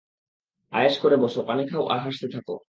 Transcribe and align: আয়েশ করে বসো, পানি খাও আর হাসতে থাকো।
আয়েশ 0.73 0.95
করে 0.99 1.15
বসো, 1.17 1.39
পানি 1.43 1.63
খাও 1.67 1.83
আর 1.87 1.99
হাসতে 1.99 2.27
থাকো। 2.27 2.55